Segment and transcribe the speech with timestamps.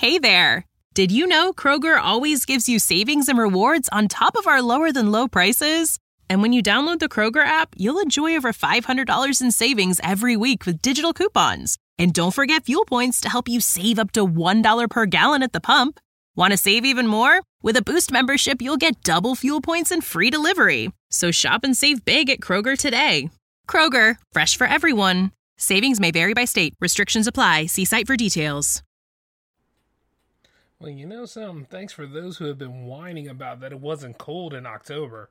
[0.00, 0.64] Hey there!
[0.94, 4.92] Did you know Kroger always gives you savings and rewards on top of our lower
[4.92, 5.98] than low prices?
[6.30, 10.64] And when you download the Kroger app, you'll enjoy over $500 in savings every week
[10.64, 11.76] with digital coupons.
[11.98, 15.52] And don't forget fuel points to help you save up to $1 per gallon at
[15.52, 16.00] the pump.
[16.34, 17.42] Want to save even more?
[17.62, 20.90] With a Boost membership, you'll get double fuel points and free delivery.
[21.10, 23.28] So shop and save big at Kroger today.
[23.68, 25.32] Kroger, fresh for everyone.
[25.58, 26.72] Savings may vary by state.
[26.80, 27.66] Restrictions apply.
[27.66, 28.82] See site for details.
[30.80, 31.66] Well, you know something?
[31.66, 35.28] Thanks for those who have been whining about that it wasn't cold in October.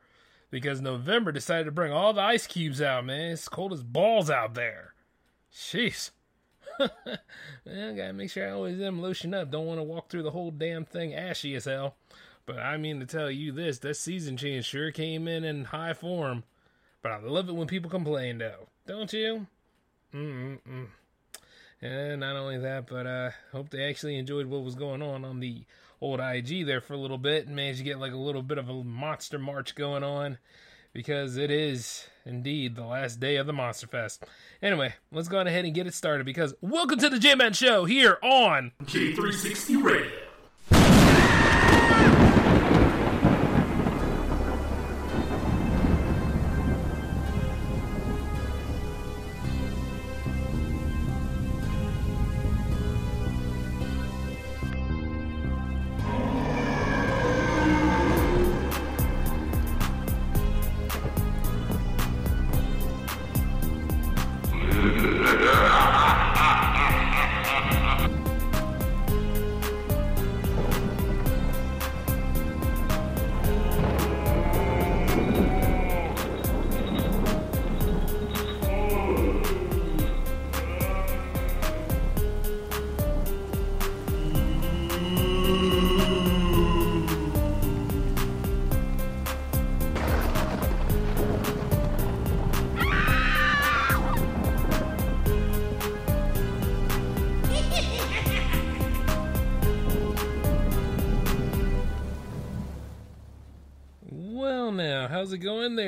[0.51, 3.31] Because November decided to bring all the ice cubes out, man.
[3.31, 4.93] It's cold as balls out there.
[5.53, 6.11] Jeez.
[6.79, 6.89] I
[7.65, 9.51] gotta make sure I always am lotion up.
[9.51, 11.95] Don't want to walk through the whole damn thing ashy as hell.
[12.45, 15.93] But I mean to tell you this, that season change sure came in in high
[15.93, 16.43] form.
[17.01, 18.67] But I love it when people complain, though.
[18.85, 19.47] Don't you?
[20.13, 20.87] Mm-mm-mm.
[21.81, 25.39] And not only that, but uh hope they actually enjoyed what was going on on
[25.39, 25.63] the
[26.01, 28.57] old IG there for a little bit and managed to get like a little bit
[28.57, 30.37] of a monster march going on
[30.93, 34.23] because it is indeed the last day of the Monster Fest.
[34.61, 37.85] Anyway, let's go ahead and get it started because welcome to the J Man Show
[37.85, 40.28] here on J360 Radio.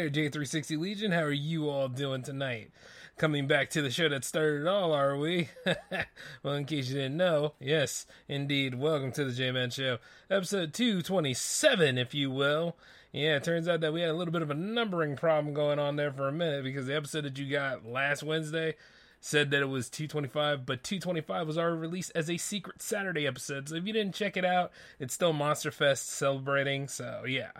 [0.02, 1.12] There, J360 Legion?
[1.12, 2.72] How are you all doing tonight?
[3.18, 5.50] Coming back to the show that started it all, are we?
[6.42, 10.74] well, in case you didn't know, yes, indeed, welcome to the J Man Show, episode
[10.74, 12.78] 227, if you will.
[13.12, 15.78] Yeah, it turns out that we had a little bit of a numbering problem going
[15.78, 18.74] on there for a minute because the episode that you got last Wednesday
[19.20, 23.70] said that it was 225, but 225 was already released as a secret Saturday episode.
[23.70, 26.88] So if you didn't check it out, it's still Monster Fest celebrating.
[26.88, 27.52] So yeah,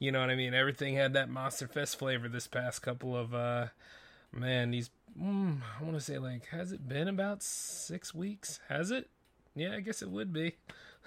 [0.00, 0.54] you know what I mean.
[0.54, 3.66] Everything had that Monster Fest flavor this past couple of uh,
[4.32, 4.72] man.
[4.72, 8.58] These mm, I want to say like, has it been about six weeks?
[8.68, 9.08] Has it?
[9.54, 10.56] Yeah, I guess it would be.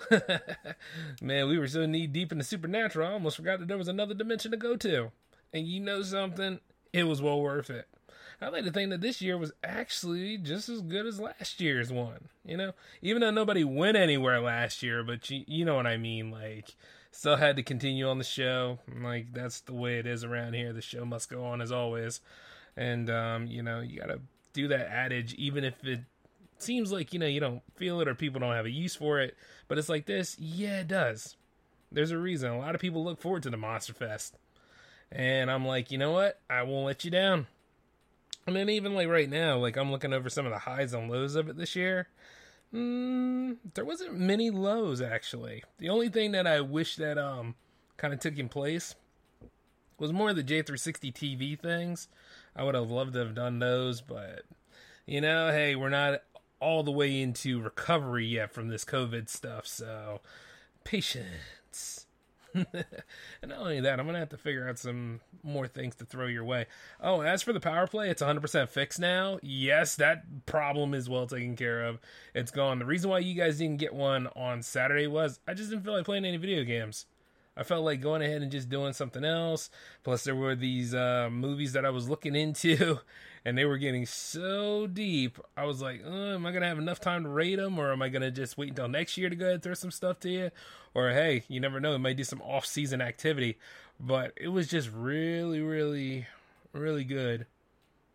[1.21, 3.87] man, we were so knee deep in the supernatural, I almost forgot that there was
[3.87, 5.11] another dimension to go to.
[5.51, 6.59] And you know something?
[6.91, 7.87] It was well worth it.
[8.41, 11.91] I like to think that this year was actually just as good as last year's
[11.91, 12.27] one.
[12.43, 15.97] You know, even though nobody went anywhere last year, but you you know what I
[15.97, 16.29] mean.
[16.29, 16.75] Like,
[17.13, 18.79] still had to continue on the show.
[19.01, 20.73] Like that's the way it is around here.
[20.73, 22.19] The show must go on as always,
[22.75, 24.19] and um, you know you gotta
[24.51, 26.01] do that adage, even if it
[26.57, 29.19] seems like you know you don't feel it or people don't have a use for
[29.21, 29.37] it.
[29.67, 31.37] But it's like this, yeah, it does.
[31.91, 32.51] There's a reason.
[32.51, 34.35] A lot of people look forward to the Monster Fest,
[35.11, 36.39] and I'm like, you know what?
[36.49, 37.47] I won't let you down.
[38.45, 41.09] And then even like right now, like I'm looking over some of the highs and
[41.09, 42.07] lows of it this year.
[42.73, 45.63] Mm, there wasn't many lows actually.
[45.77, 47.55] The only thing that I wish that um
[47.97, 48.95] kind of took in place
[49.99, 52.07] was more of the J360 TV things.
[52.55, 54.43] I would have loved to have done those, but
[55.05, 56.23] you know, hey, we're not
[56.59, 60.21] all the way into recovery yet from this COVID stuff, so
[60.83, 62.02] patience.
[62.53, 66.27] and not only that, I'm gonna have to figure out some more things to throw
[66.27, 66.67] your way.
[67.01, 69.39] Oh, as for the power play, it's 100% fixed now.
[69.41, 71.99] Yes, that problem is well taken care of.
[72.33, 72.79] It's gone.
[72.79, 75.93] The reason why you guys didn't get one on Saturday was I just didn't feel
[75.93, 77.05] like playing any video games.
[77.55, 79.69] I felt like going ahead and just doing something else.
[80.03, 82.99] Plus, there were these uh, movies that I was looking into,
[83.45, 85.39] and they were getting so deep.
[85.55, 88.01] I was like, uh, am I gonna have enough time to rate them, or am
[88.01, 90.29] I gonna just wait until next year to go ahead and throw some stuff to
[90.29, 90.51] you?
[90.93, 93.57] Or hey, you never know, it might do some off-season activity.
[93.99, 96.25] But it was just really, really,
[96.73, 97.45] really good.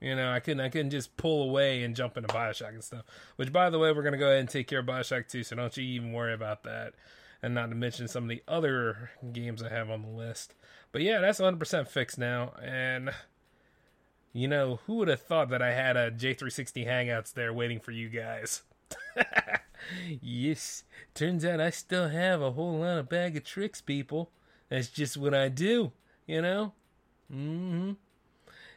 [0.01, 3.05] You know, I couldn't I couldn't just pull away and jump into Bioshock and stuff.
[3.37, 5.57] Which by the way, we're gonna go ahead and take care of Bioshock too, so
[5.57, 6.95] don't you even worry about that.
[7.43, 10.55] And not to mention some of the other games I have on the list.
[10.91, 12.53] But yeah, that's 100% fixed now.
[12.63, 13.11] And
[14.33, 17.93] you know, who would have thought that I had a J360 Hangouts there waiting for
[17.93, 18.63] you guys?
[20.21, 24.31] yes, turns out I still have a whole lot of bag of tricks, people.
[24.69, 25.93] That's just what I do,
[26.27, 26.75] you know?
[27.33, 27.93] Mm-hmm.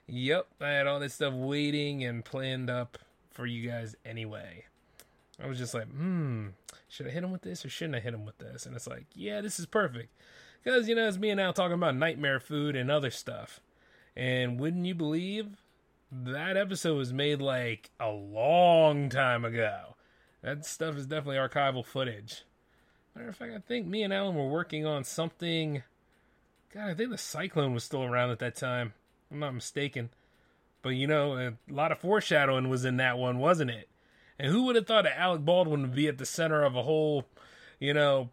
[0.07, 2.97] Yep, I had all this stuff waiting and planned up
[3.29, 4.65] for you guys anyway.
[5.43, 6.47] I was just like, hmm,
[6.88, 8.65] should I hit him with this or shouldn't I hit him with this?
[8.65, 10.13] And it's like, yeah, this is perfect.
[10.63, 13.59] Because, you know, it's me and Al talking about nightmare food and other stuff.
[14.15, 15.63] And wouldn't you believe
[16.11, 19.95] that episode was made like a long time ago?
[20.43, 22.44] That stuff is definitely archival footage.
[23.15, 25.83] Matter of fact, I think me and Alan were working on something.
[26.73, 28.94] God, I think the Cyclone was still around at that time.
[29.31, 30.09] I'm not mistaken.
[30.81, 33.87] But you know, a lot of foreshadowing was in that one, wasn't it?
[34.41, 36.81] And who would have thought that Alec Baldwin would be at the center of a
[36.81, 37.27] whole,
[37.79, 38.31] you know,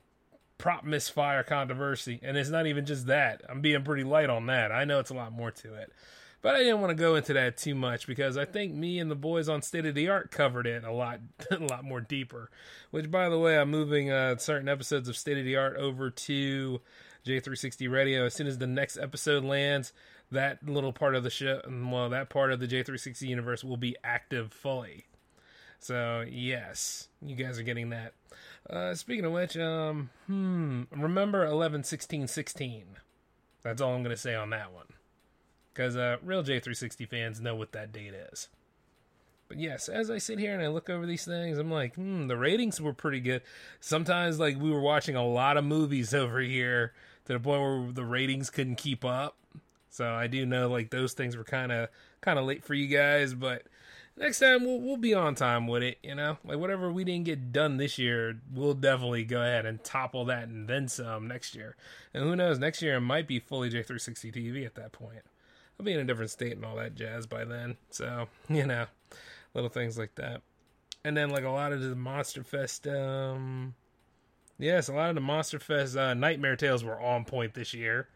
[0.56, 2.18] prop misfire controversy?
[2.22, 3.42] And it's not even just that.
[3.46, 4.72] I'm being pretty light on that.
[4.72, 5.92] I know it's a lot more to it.
[6.40, 9.10] But I didn't want to go into that too much because I think me and
[9.10, 11.20] the boys on State of the Art covered it a lot,
[11.50, 12.50] a lot more deeper.
[12.90, 16.08] Which, by the way, I'm moving uh, certain episodes of State of the Art over
[16.08, 16.80] to
[17.26, 19.92] J360 Radio as soon as the next episode lands.
[20.30, 23.94] That little part of the show, well, that part of the J360 universe will be
[24.02, 25.04] active fully.
[25.80, 28.12] So yes, you guys are getting that.
[28.68, 32.84] Uh, speaking of which, um, hmm, remember 11 16 16.
[33.62, 34.86] That's all I'm to say on that one
[35.78, 38.48] because uh, real J360 fans know what that date is.
[39.46, 42.26] But yes, as I sit here and I look over these things, I'm like, hmm,
[42.26, 43.42] the ratings were pretty good.
[43.78, 46.92] Sometimes, like, we were watching a lot of movies over here
[47.26, 49.36] to the point where the ratings couldn't keep up.
[49.88, 51.88] So I do know, like, those things were kind of
[52.20, 53.62] kind of late for you guys, but
[54.18, 55.98] next time we'll we'll be on time with it.
[56.02, 59.82] You know, like whatever we didn't get done this year, we'll definitely go ahead and
[59.82, 61.76] topple that and then some next year.
[62.12, 65.22] And who knows, next year it might be fully J360 TV at that point.
[65.78, 67.76] I'll be in a different state and all that jazz by then.
[67.90, 68.86] So, you know,
[69.54, 70.42] little things like that.
[71.04, 73.74] And then like a lot of the Monster Fest um
[74.58, 78.08] yes, a lot of the Monster Fest uh, Nightmare Tales were on point this year.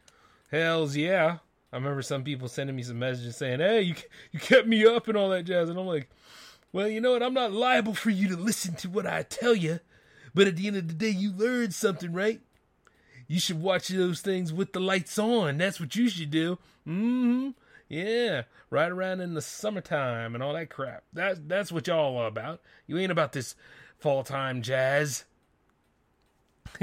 [0.51, 1.39] Hells yeah.
[1.73, 3.95] I remember some people sending me some messages saying, "Hey, you
[4.31, 6.11] you kept me up and all that jazz." And I'm like,
[6.73, 7.23] "Well, you know what?
[7.23, 9.81] I'm not liable for you to listen to what I tell you,
[10.35, 12.41] but at the end of the day, you learned something, right?
[13.27, 15.57] You should watch those things with the lights on.
[15.57, 16.59] That's what you should do.
[16.87, 17.51] Mm-hmm.
[17.89, 21.05] Yeah, right around in the summertime and all that crap.
[21.13, 22.61] That that's what y'all are about.
[22.87, 23.55] You ain't about this
[23.99, 25.25] fall time jazz.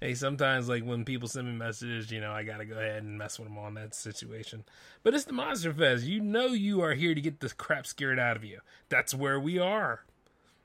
[0.00, 3.18] hey, sometimes like when people send me messages, you know, I gotta go ahead and
[3.18, 4.64] mess with them on that situation.
[5.02, 6.04] But it's the Monster Fest.
[6.04, 8.60] You know, you are here to get the crap scared out of you.
[8.88, 10.04] That's where we are.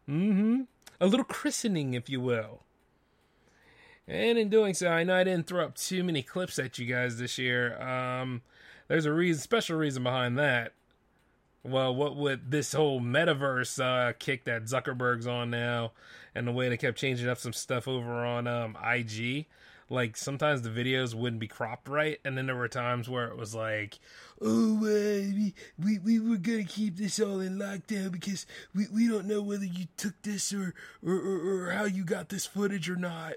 [0.09, 0.61] Mm-hmm.
[0.99, 2.63] A little christening, if you will.
[4.07, 6.85] And in doing so, I know I didn't throw up too many clips at you
[6.85, 7.81] guys this year.
[7.81, 8.41] Um,
[8.87, 10.73] there's a reason, special reason behind that.
[11.63, 15.91] Well, what with this whole metaverse uh, kick that Zuckerberg's on now,
[16.33, 19.45] and the way they kept changing up some stuff over on um, IG,
[19.89, 23.37] like sometimes the videos wouldn't be cropped right, and then there were times where it
[23.37, 23.99] was like,
[24.41, 29.07] "Oh, uh, we, we we were gonna keep this all in lockdown because we, we
[29.07, 30.73] don't know whether you took this or
[31.05, 33.33] or, or, or how you got this footage or not."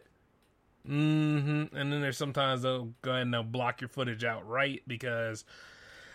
[0.89, 1.75] Mm-hmm.
[1.77, 5.45] And then there's sometimes they'll go ahead and they'll block your footage outright because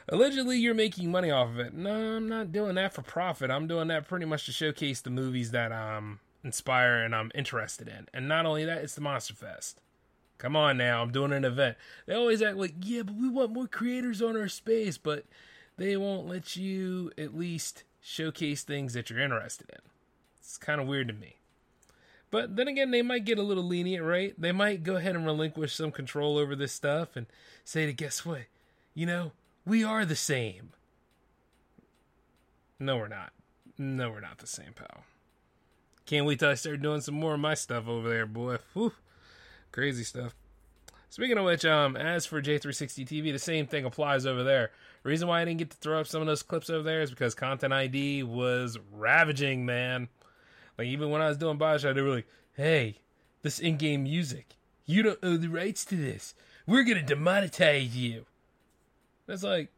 [0.08, 1.74] allegedly you're making money off of it.
[1.74, 3.50] No, I'm not doing that for profit.
[3.50, 7.88] I'm doing that pretty much to showcase the movies that I'm inspire and I'm interested
[7.88, 8.08] in.
[8.14, 9.82] And not only that, it's the Monster Fest.
[10.38, 11.76] Come on now, I'm doing an event.
[12.06, 15.26] They always act like, yeah, but we want more creators on our space, but
[15.78, 19.82] they won't let you at least showcase things that you're interested in.
[20.40, 21.36] It's kind of weird to me.
[22.32, 24.34] But then again, they might get a little lenient, right?
[24.40, 27.26] They might go ahead and relinquish some control over this stuff and
[27.66, 28.44] say to guess what?
[28.94, 29.32] You know,
[29.66, 30.70] we are the same.
[32.80, 33.34] No, we're not.
[33.78, 35.04] No, we're not the same, pal.
[36.10, 38.58] Can't wait till I start doing some more of my stuff over there, boy.
[38.74, 38.94] Whew.
[39.72, 40.34] Crazy stuff.
[41.12, 44.72] Speaking of which, um, as for J360 TV, the same thing applies over there.
[45.04, 47.04] The reason why I didn't get to throw up some of those clips over there
[47.04, 50.08] is because Content ID was ravaging, man.
[50.80, 53.02] Like even when I was doing Bioshock, they were like, "Hey,
[53.44, 54.56] this in-game music,
[54.88, 56.34] you don't own the rights to this.
[56.66, 58.26] We're gonna demonetize you."
[59.28, 59.70] It's like,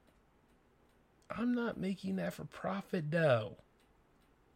[1.30, 3.58] I'm not making that for profit, though.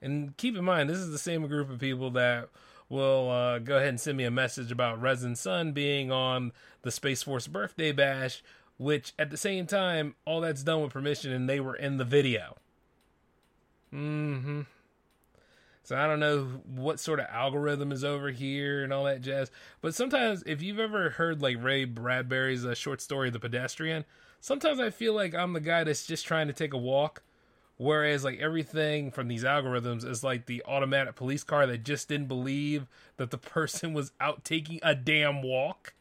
[0.05, 2.49] And keep in mind, this is the same group of people that
[2.89, 6.51] will uh, go ahead and send me a message about Resin Sun being on
[6.83, 8.43] the Space Force birthday bash,
[8.77, 12.05] which at the same time, all that's done with permission, and they were in the
[12.05, 12.55] video.
[13.91, 14.61] Mm-hmm.
[15.81, 19.49] So I don't know what sort of algorithm is over here and all that jazz.
[19.81, 24.05] But sometimes, if you've ever heard like Ray Bradbury's uh, short story, The Pedestrian,
[24.39, 27.23] sometimes I feel like I'm the guy that's just trying to take a walk
[27.77, 32.27] Whereas like everything from these algorithms is like the automatic police car that just didn't
[32.27, 35.93] believe that the person was out taking a damn walk.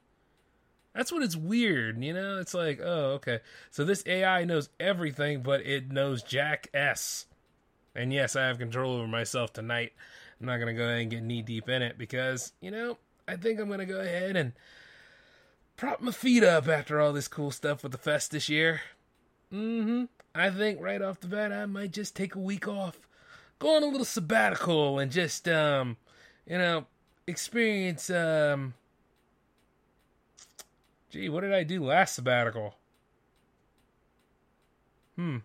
[0.94, 2.38] That's what it's weird, you know?
[2.38, 3.40] It's like, oh, okay.
[3.72, 7.26] So this AI knows everything, but it knows Jack S.
[7.96, 9.92] And yes, I have control over myself tonight.
[10.40, 13.36] I'm not to go ahead and get knee deep in it because, you know, I
[13.36, 14.52] think I'm to go ahead and
[15.76, 18.82] prop my feet up after all this cool stuff with the fest this year.
[19.52, 20.04] Mm hmm.
[20.34, 22.98] I think right off the bat, I might just take a week off,
[23.58, 25.96] go on a little sabbatical, and just, um,
[26.46, 26.86] you know,
[27.26, 28.74] experience, um,
[31.10, 32.74] gee, what did I do last sabbatical?
[35.14, 35.38] Hmm.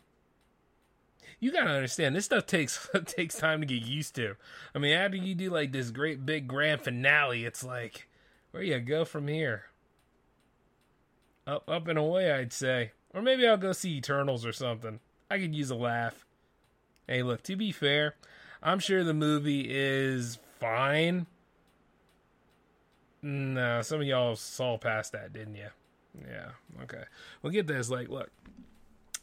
[1.39, 4.35] You gotta understand, this stuff takes takes time to get used to.
[4.73, 8.09] I mean, after you do like this great big grand finale, it's like,
[8.51, 9.65] where you go from here?
[11.45, 12.91] Up, up and away, I'd say.
[13.13, 14.99] Or maybe I'll go see Eternals or something.
[15.31, 16.25] I could use a laugh.
[17.07, 18.15] Hey, look, to be fair,
[18.61, 21.25] I'm sure the movie is fine.
[23.21, 25.69] No, some of y'all saw past that, didn't you?
[26.27, 26.51] Yeah,
[26.83, 27.03] okay.
[27.41, 27.89] We'll get this.
[27.89, 28.29] Like, look,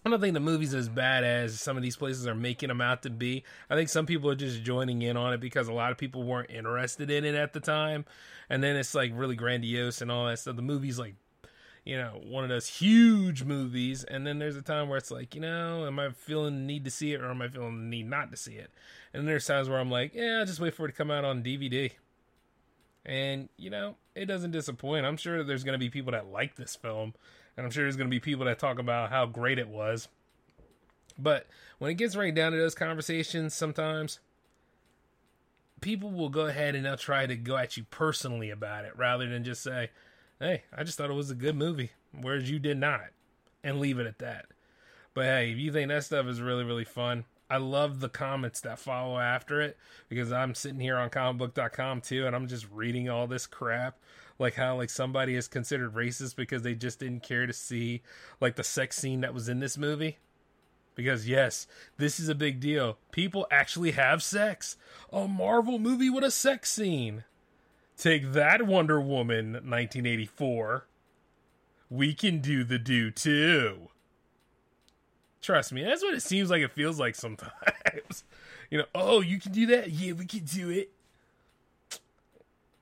[0.05, 2.81] I don't think the movie's as bad as some of these places are making them
[2.81, 3.43] out to be.
[3.69, 6.23] I think some people are just joining in on it because a lot of people
[6.23, 8.05] weren't interested in it at the time.
[8.49, 10.57] And then it's like really grandiose and all that stuff.
[10.57, 11.15] The movie's like
[11.87, 15.37] you know, one of those huge movies, and then there's a time where it's like,
[15.37, 17.85] you know, am I feeling the need to see it or am I feeling the
[17.85, 18.73] need not to see it?
[19.15, 21.25] And there's times where I'm like, yeah, I'll just wait for it to come out
[21.25, 21.93] on DVD.
[23.05, 25.07] And, you know, it doesn't disappoint.
[25.07, 27.15] I'm sure there's going to be people that like this film,
[27.57, 30.09] and I'm sure there's going to be people that talk about how great it was.
[31.17, 31.47] But
[31.79, 34.19] when it gets right down to those conversations, sometimes
[35.81, 39.29] people will go ahead and they'll try to go at you personally about it rather
[39.29, 39.91] than just say,
[40.41, 43.07] hey, I just thought it was a good movie, whereas you did not,
[43.63, 44.47] and leave it at that.
[45.15, 48.61] But hey, if you think that stuff is really, really fun, I love the comments
[48.63, 49.77] that follow after it
[50.09, 53.99] because I'm sitting here on comicbook.com too, and I'm just reading all this crap.
[54.39, 58.03] Like how like somebody is considered racist because they just didn't care to see
[58.41, 60.19] like the sex scene that was in this movie.
[60.95, 61.67] Because yes,
[61.99, 62.99] this is a big deal.
[63.13, 64.77] People actually have sex.
[65.13, 67.25] A Marvel movie with a sex scene.
[67.97, 70.87] Take that, Wonder Woman 1984.
[71.89, 73.89] We can do the do too.
[75.41, 78.25] Trust me, that's what it seems like it feels like sometimes.
[78.71, 79.91] you know, oh, you can do that?
[79.91, 80.91] Yeah, we can do it.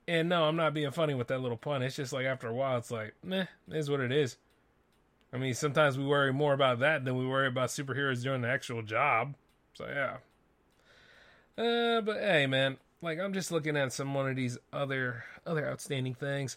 [0.08, 1.82] And no, I'm not being funny with that little pun.
[1.82, 4.36] It's just like after a while, it's like, meh, is what it is.
[5.32, 8.48] I mean, sometimes we worry more about that than we worry about superheroes doing the
[8.48, 9.34] actual job.
[9.74, 10.16] So yeah.
[11.56, 15.68] Uh, but hey, man, like I'm just looking at some one of these other other
[15.68, 16.56] outstanding things.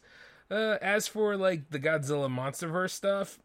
[0.50, 3.38] Uh, as for like the Godzilla MonsterVerse stuff,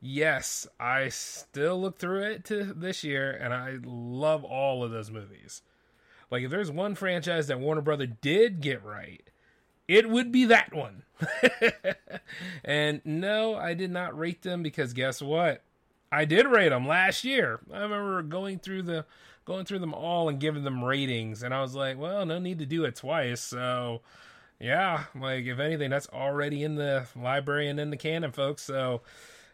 [0.00, 5.10] yes, I still look through it to this year, and I love all of those
[5.10, 5.62] movies.
[6.30, 9.22] Like if there's one franchise that Warner Brother did get right,
[9.88, 11.02] it would be that one.
[12.64, 15.62] and no, I did not rate them because guess what?
[16.12, 17.60] I did rate them last year.
[17.72, 19.06] I remember going through the
[19.44, 22.58] going through them all and giving them ratings, and I was like, well, no need
[22.60, 23.40] to do it twice.
[23.40, 24.02] So,
[24.60, 28.62] yeah, like if anything, that's already in the library and in the canon, folks.
[28.62, 29.02] So,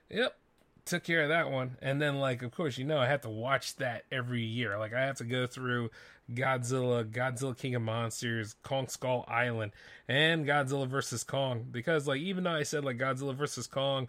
[0.09, 0.37] yep,
[0.85, 1.77] took care of that one.
[1.83, 4.79] And then, like, of course, you know, I have to watch that every year.
[4.79, 5.91] Like, I have to go through
[6.33, 9.73] Godzilla, Godzilla King of Monsters, Kong Skull Island,
[10.09, 14.09] and Godzilla versus Kong because, like, even though I said like Godzilla versus Kong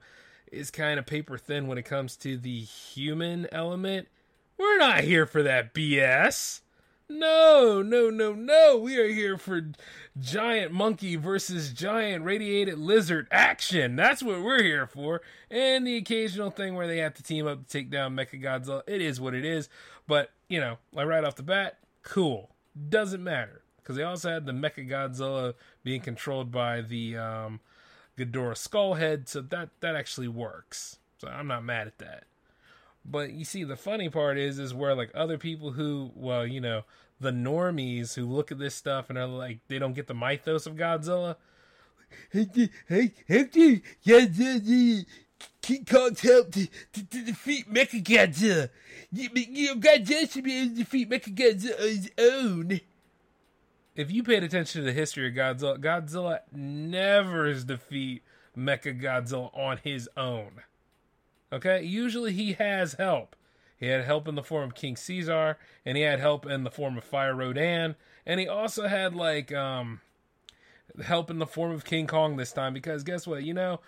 [0.52, 4.08] is kind of paper thin when it comes to the human element
[4.62, 6.62] we're not here for that BS.
[7.10, 8.77] No, no, no, no.
[8.77, 9.72] We are here for
[10.20, 13.98] giant monkey versus giant radiated lizard action.
[13.98, 15.22] That's what we're here for.
[15.50, 18.84] And the occasional thing where they have to team up to take down Mecha Godzilla.
[18.88, 19.68] It is what it is.
[20.08, 22.51] But, you know, like right off the bat, cool.
[22.89, 23.63] Doesn't matter.
[23.77, 27.60] Because they also had the Mecha Godzilla being controlled by the um,
[28.18, 29.27] Ghidorah Skullhead.
[29.27, 31.00] So that, that actually works.
[31.18, 32.24] So I'm not mad at that.
[33.03, 36.62] But you see, the funny part is, is where like other people who, well, you
[36.62, 36.84] know,
[37.20, 40.65] the normies who look at this stuff and are like, they don't get the mythos
[40.65, 41.36] of Godzilla.
[45.62, 48.70] King Kong's help to, to, to defeat Mechagodzilla.
[49.12, 52.81] You, you Godzilla should be able to defeat Mechagodzilla on his own.
[53.96, 58.24] If you paid attention to the history of Godzilla, Godzilla never defeat
[58.58, 60.62] Mechagodzilla on his own.
[61.53, 63.36] Okay, usually he has help.
[63.77, 66.72] He had help in the form of King Caesar, and he had help in the
[66.72, 70.01] form of Fire Rodan, and he also had like um
[71.03, 73.43] help in the form of King Kong this time because guess what?
[73.43, 73.79] You know,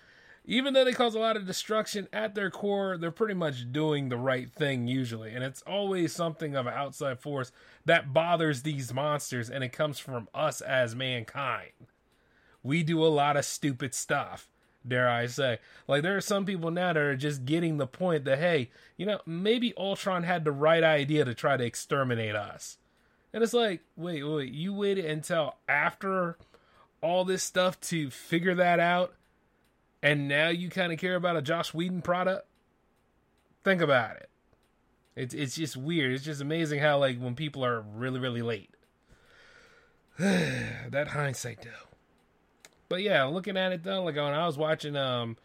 [0.45, 4.09] even though they cause a lot of destruction at their core, they're pretty much doing
[4.09, 5.33] the right thing usually.
[5.33, 7.51] And it's always something of an outside force
[7.85, 11.71] that bothers these monsters, and it comes from us as mankind.
[12.61, 14.47] We do a lot of stupid stuff,
[14.87, 15.59] dare I say.
[15.87, 19.05] Like, there are some people now that are just getting the point that, hey, you
[19.05, 22.77] know, maybe Ultron had the right idea to try to exterminate us.
[23.33, 26.37] And it's like, wait, wait, you waited until after
[27.01, 29.13] all this stuff to figure that out?
[30.03, 32.45] and now you kind of care about a Joss Whedon product.
[33.63, 34.29] Think about it.
[35.15, 36.11] It's it's just weird.
[36.11, 38.71] It's just amazing how like when people are really really late.
[40.19, 41.92] that hindsight though.
[42.93, 45.35] But yeah, looking at it though, like when I was watching um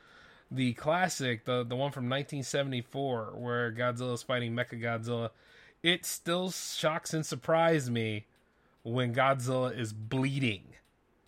[0.51, 5.31] the classic, the the one from 1974 where Godzilla's fighting Mecha Godzilla,
[5.83, 8.27] it still shocks and surprised me
[8.83, 10.75] when Godzilla is bleeding.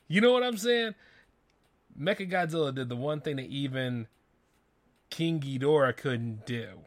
[0.08, 0.94] You know what I'm saying?
[1.98, 4.06] Mecha Godzilla did the one thing that even
[5.08, 6.80] King Ghidorah couldn't do.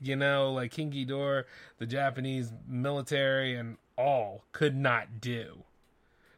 [0.00, 1.42] You know, like King Ghidorah,
[1.78, 5.64] the Japanese military and all could not do.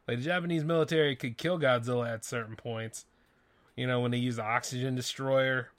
[0.07, 3.05] Like the Japanese military could kill Godzilla at certain points,
[3.75, 5.69] you know, when they use the oxygen destroyer.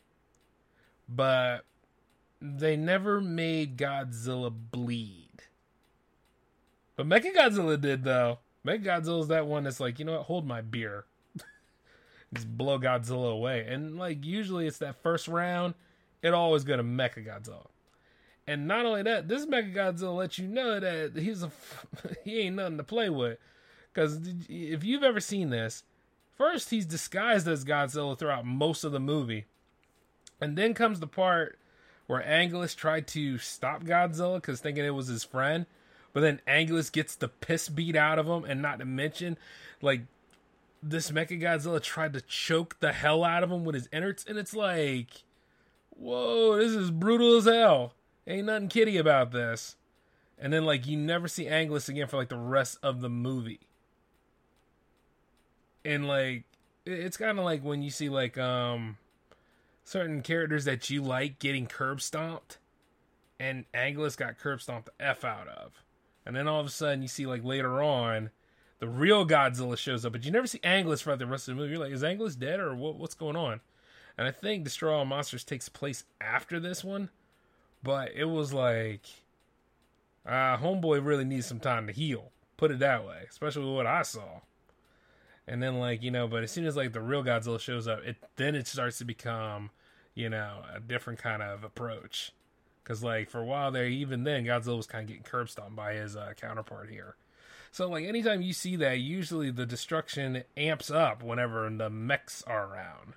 [1.09, 1.64] But
[2.40, 5.43] they never made Godzilla bleed.
[6.97, 8.38] But Mecha Godzilla did though.
[8.66, 11.04] Mecha Godzilla's that one that's like, you know what, hold my beer
[12.35, 13.66] just blow Godzilla away.
[13.69, 15.75] And like usually it's that first round,
[16.23, 17.66] it always go to Mecha Godzilla.
[18.47, 21.50] And not only that, this Mecha Godzilla lets you know that he's a
[22.25, 23.38] he ain't nothing to play with.
[23.95, 25.85] Because if you've ever seen this,
[26.37, 29.47] first he's disguised as Godzilla throughout most of the movie,
[30.41, 31.59] and then comes the part
[32.09, 35.67] where Anguirus tried to stop Godzilla because thinking it was his friend,
[36.13, 39.39] but then Anguirus gets the piss beat out of him, and not to mention,
[39.81, 40.03] like
[40.83, 44.39] this Mecha Godzilla tried to choke the hell out of him with his innards, and
[44.39, 45.23] it's like,
[45.91, 47.95] whoa, this is brutal as hell.
[48.27, 49.77] Ain't nothing kitty about this.
[50.37, 53.61] And then like you never see Anguirus again for like the rest of the movie.
[55.85, 56.45] And like
[56.87, 58.99] it's kind of like when you see like um
[59.85, 62.59] certain characters that you like getting curb stomped
[63.38, 65.83] and Anguirus got curb stomped the F out of.
[66.25, 68.31] And then all of a sudden you see like later on
[68.81, 71.61] the real Godzilla shows up, but you never see Anguirus throughout the rest of the
[71.61, 71.73] movie.
[71.73, 73.61] You're like, is Anguirus dead or what, what's going on?
[74.16, 77.11] And I think Destroy All Monsters takes place after this one,
[77.83, 79.03] but it was like,
[80.27, 82.31] uh, Homeboy really needs some time to heal.
[82.57, 84.40] Put it that way, especially what I saw.
[85.46, 88.00] And then like you know, but as soon as like the real Godzilla shows up,
[88.04, 89.70] it then it starts to become,
[90.14, 92.33] you know, a different kind of approach.
[92.83, 95.76] Because like for a while there, even then Godzilla was kind of getting curb stomped
[95.76, 97.16] by his uh, counterpart here.
[97.72, 102.72] So like anytime you see that, usually the destruction amps up whenever the mechs are
[102.72, 103.14] around.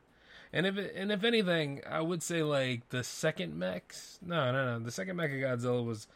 [0.52, 4.20] And if it, and if anything, I would say like the second mechs.
[4.26, 4.84] No, no, no.
[4.84, 6.08] The second Mecha Godzilla was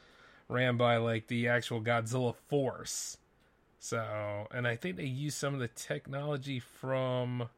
[0.47, 3.17] ran by like the actual Godzilla force.
[3.83, 7.49] So, and I think they used some of the technology from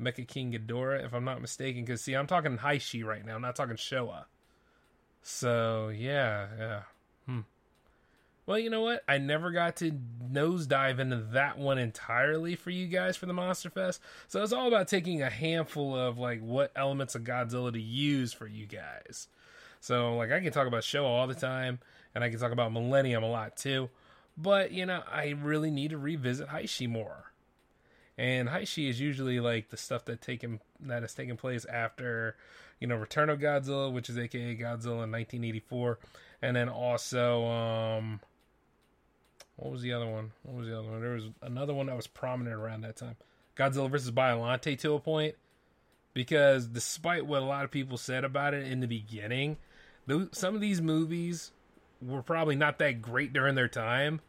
[0.00, 1.84] Mecha King Ghidorah, if I'm not mistaken.
[1.84, 3.34] Because see, I'm talking Heisei right now.
[3.34, 4.26] I'm not talking Showa.
[5.22, 6.80] So yeah, yeah.
[7.26, 7.40] Hmm.
[8.46, 9.02] Well, you know what?
[9.08, 9.90] I never got to
[10.30, 14.00] nosedive into that one entirely for you guys for the Monster Fest.
[14.28, 18.32] So it's all about taking a handful of like what elements of Godzilla to use
[18.32, 19.26] for you guys.
[19.80, 21.80] So like I can talk about Showa all the time,
[22.14, 23.90] and I can talk about Millennium a lot too.
[24.36, 27.32] But you know, I really need to revisit Heisei more.
[28.18, 32.36] And Heisei is usually like the stuff that taken that has taken place after,
[32.80, 35.98] you know, Return of Godzilla, which is aka Godzilla in 1984,
[36.42, 38.20] and then also um
[39.56, 40.32] what was the other one?
[40.42, 41.00] What was the other one?
[41.00, 43.16] There was another one that was prominent around that time.
[43.56, 45.34] Godzilla versus Biollante to a point.
[46.12, 49.58] Because despite what a lot of people said about it in the beginning,
[50.32, 51.52] some of these movies
[52.00, 54.20] were probably not that great during their time,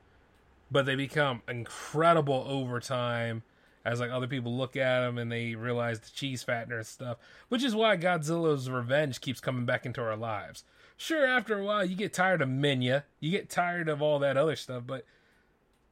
[0.72, 3.44] but they become incredible over time
[3.86, 7.18] as like other people look at them and they realize the cheese fattener and stuff,
[7.50, 10.64] which is why Godzilla's Revenge keeps coming back into our lives.
[10.98, 14.36] Sure, after a while you get tired of Minya, you get tired of all that
[14.36, 15.06] other stuff, but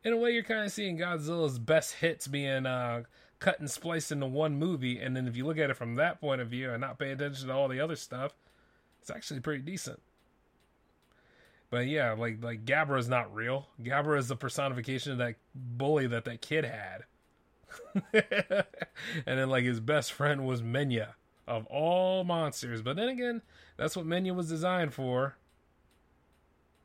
[0.05, 3.03] in a way, you're kind of seeing Godzilla's best hits being uh,
[3.39, 4.99] cut and spliced into one movie.
[4.99, 7.11] And then if you look at it from that point of view and not pay
[7.11, 8.33] attention to all the other stuff,
[9.01, 9.99] it's actually pretty decent.
[11.75, 13.67] But yeah, like like Gabra is not real.
[13.83, 17.03] Gabra is the personification of that bully that that kid had.
[18.13, 22.81] and then like his best friend was Minya of all monsters.
[22.81, 23.41] But then again,
[23.75, 25.35] that's what Minya was designed for.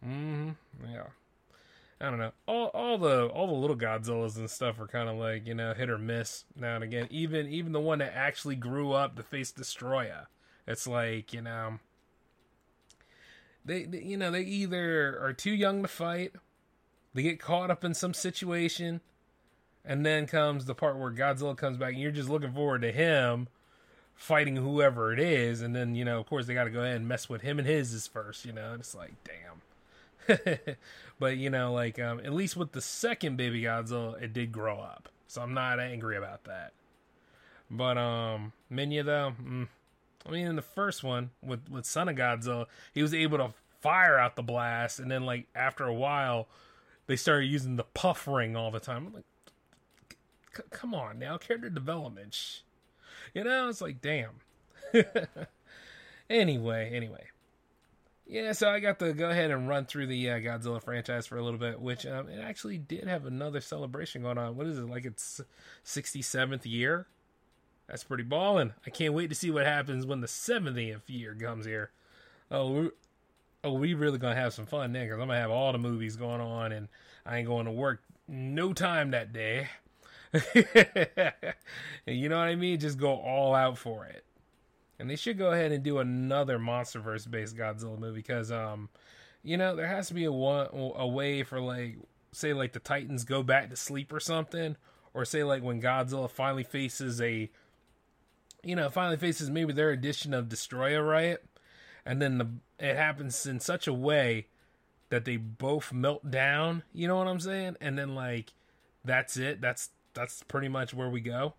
[0.04, 0.50] Mm-hmm.
[0.92, 1.06] Yeah.
[2.00, 2.32] I don't know.
[2.48, 5.72] All all the all the little Godzillas and stuff are kind of like you know
[5.72, 7.06] hit or miss now and again.
[7.10, 10.26] Even even the one that actually grew up to face Destoroyah,
[10.66, 11.78] it's like you know
[13.64, 16.32] they, they you know they either are too young to fight,
[17.14, 19.00] they get caught up in some situation,
[19.84, 22.92] and then comes the part where Godzilla comes back, and you're just looking forward to
[22.92, 23.48] him
[24.20, 26.96] fighting whoever it is, and then you know of course they got to go ahead
[26.96, 28.44] and mess with him and his is first.
[28.44, 29.62] You know, and it's like damn.
[31.18, 34.78] but you know, like um, at least with the second Baby Godzilla, it did grow
[34.78, 36.72] up, so I'm not angry about that.
[37.70, 39.68] But um, Minya though, mm,
[40.26, 43.54] I mean, in the first one with with Son of Godzilla, he was able to
[43.80, 46.48] fire out the blast, and then like after a while,
[47.06, 49.06] they started using the puff ring all the time.
[49.06, 49.24] I'm like,
[50.70, 52.62] come on now, character development.
[53.34, 54.40] You know, it's like damn.
[56.30, 57.26] anyway, anyway,
[58.30, 61.36] yeah, so I got to go ahead and run through the uh, Godzilla franchise for
[61.36, 64.56] a little bit, which um, it actually did have another celebration going on.
[64.56, 65.40] What is it, like its
[65.84, 67.08] 67th year?
[67.90, 68.72] That's pretty ballin'.
[68.86, 71.90] I can't wait to see what happens when the 70th year comes here.
[72.50, 72.90] Oh, we
[73.64, 76.16] oh, we really gonna have some fun there because I'm gonna have all the movies
[76.16, 76.88] going on, and
[77.26, 79.68] I ain't going to work no time that day.
[82.06, 82.78] you know what I mean?
[82.78, 84.24] Just go all out for it
[85.00, 88.90] and they should go ahead and do another MonsterVerse based Godzilla movie because um,
[89.42, 91.96] you know, there has to be a one a way for like
[92.32, 94.76] say like the Titans go back to sleep or something,
[95.14, 97.50] or say like when Godzilla finally faces a
[98.62, 101.38] you know, finally faces maybe their edition of Destoroyah right?
[102.04, 104.46] And then the it happens in such a way
[105.10, 107.76] that they both melt down, you know what I'm saying?
[107.80, 108.52] And then like
[109.04, 109.60] that's it.
[109.60, 111.54] That's that's pretty much where we go.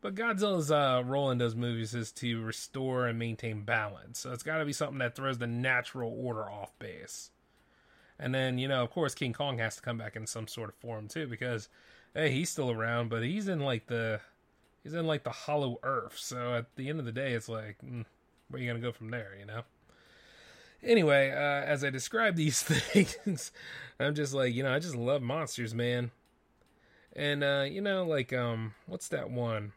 [0.00, 4.18] But Godzilla's uh, role in those movies is to restore and maintain balance.
[4.18, 7.30] So it's got to be something that throws the natural order off base.
[8.18, 10.70] And then, you know, of course, King Kong has to come back in some sort
[10.70, 11.68] of form too, because
[12.14, 14.20] hey, he's still around, but he's in like the
[14.82, 16.18] he's in like the hollow earth.
[16.18, 18.04] So at the end of the day, it's like, mm,
[18.48, 19.34] where are you gonna go from there?
[19.38, 19.62] You know.
[20.82, 23.52] Anyway, uh, as I describe these things,
[24.00, 26.10] I'm just like, you know, I just love monsters, man.
[27.14, 29.72] And uh, you know, like, um, what's that one?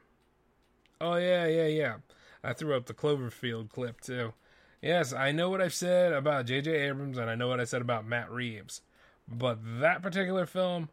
[1.01, 1.95] Oh yeah, yeah, yeah.
[2.43, 4.33] I threw up the Cloverfield clip too.
[4.81, 6.71] Yes, I know what I've said about J.J.
[6.71, 8.81] Abrams and I know what I said about Matt Reeves,
[9.27, 10.89] but that particular film,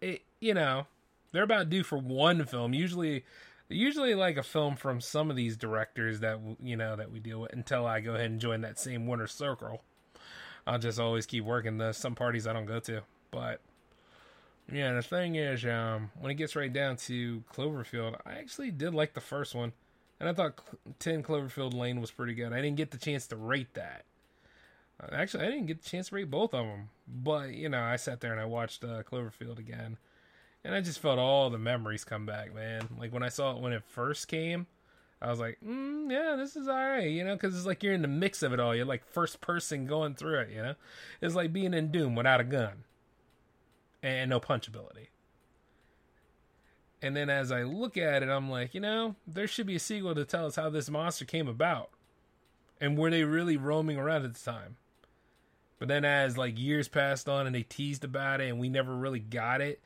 [0.00, 0.86] it you know,
[1.32, 2.74] they're about due for one film.
[2.74, 3.24] Usually,
[3.68, 7.40] usually like a film from some of these directors that you know that we deal
[7.40, 7.52] with.
[7.52, 9.82] Until I go ahead and join that same winner circle,
[10.66, 13.60] I'll just always keep working the some parties I don't go to, but
[14.70, 18.94] yeah, the thing is, um, when it gets right down to Cloverfield, I actually did
[18.94, 19.72] like the first one,
[20.20, 20.60] and I thought
[20.98, 22.52] 10 Cloverfield Lane was pretty good.
[22.52, 24.04] I didn't get the chance to rate that.
[25.02, 27.82] Uh, actually, I didn't get the chance to rate both of them, but you know,
[27.82, 29.98] I sat there and I watched uh, Cloverfield again,
[30.64, 32.88] and I just felt all the memories come back, man.
[32.98, 34.66] Like when I saw it when it first came,
[35.20, 37.94] I was like, mm, yeah, this is all right, you know, because it's like you're
[37.94, 38.74] in the mix of it all.
[38.74, 40.74] You're like first person going through it, you know.
[41.20, 42.84] It's like being in Doom without a gun
[44.02, 45.08] and no punchability.
[47.00, 49.80] And then as I look at it, I'm like, you know, there should be a
[49.80, 51.90] sequel to tell us how this monster came about.
[52.80, 54.76] And were they really roaming around at the time?
[55.78, 58.94] But then as like years passed on and they teased about it and we never
[58.94, 59.80] really got it,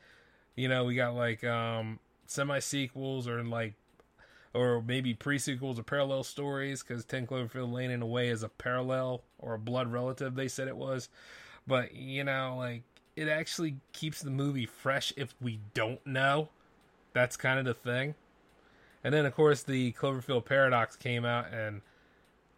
[0.57, 3.75] you know, we got like um semi sequels or like
[4.53, 8.43] or maybe pre sequels or parallel stories because 10 Cloverfield Lane in a way is
[8.43, 11.09] a parallel or a blood relative, they said it was.
[11.65, 12.83] But, you know, like
[13.15, 16.49] it actually keeps the movie fresh if we don't know.
[17.13, 18.15] That's kind of the thing.
[19.03, 21.81] And then, of course, the Cloverfield Paradox came out, and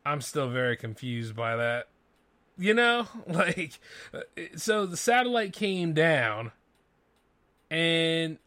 [0.05, 1.87] I'm still very confused by that.
[2.57, 3.79] You know, like,
[4.55, 6.51] so the satellite came down,
[7.69, 8.37] and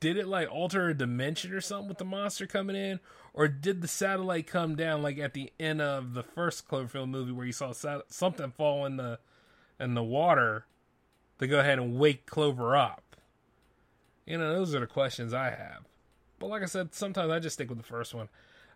[0.00, 3.00] did it like alter a dimension or something with the monster coming in?
[3.32, 7.32] Or did the satellite come down like at the end of the first Cloverfield movie
[7.32, 9.18] where you saw sat- something fall in the
[9.78, 10.66] and the water
[11.40, 13.16] to go ahead and wake Clover up?
[14.24, 15.84] You know, those are the questions I have.
[16.38, 18.28] But like I said, sometimes I just stick with the first one.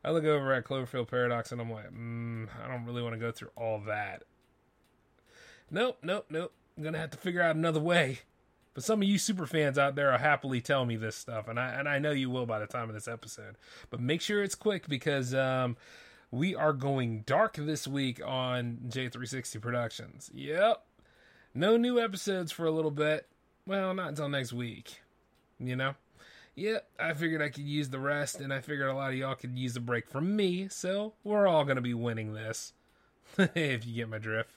[0.04, 3.20] I look over at Cloverfield Paradox and I'm like, mm, I don't really want to
[3.20, 4.24] go through all that.
[5.70, 6.52] Nope, nope, nope.
[6.76, 8.20] I'm gonna have to figure out another way.
[8.78, 11.58] But some of you super fans out there will happily tell me this stuff, and
[11.58, 13.56] I and I know you will by the time of this episode.
[13.90, 15.76] But make sure it's quick because um,
[16.30, 20.30] we are going dark this week on J360 Productions.
[20.32, 20.80] Yep,
[21.54, 23.26] no new episodes for a little bit.
[23.66, 25.00] Well, not until next week.
[25.58, 25.96] You know?
[26.54, 29.34] Yep, I figured I could use the rest, and I figured a lot of y'all
[29.34, 32.74] could use a break from me, so we're all to be winning this.
[33.38, 34.54] if you get my drift.